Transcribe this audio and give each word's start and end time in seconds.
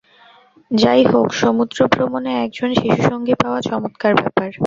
যাই 0.71 1.01
হউক, 1.03 1.29
সমুদ্র 1.41 1.77
ভ্রমণে 1.93 2.31
একজন 2.45 2.69
শিশুসঙ্গী 2.75 3.35
পাওয়া 3.41 3.59
চমৎকার 3.61 4.11
ব্যাপার। 4.15 4.49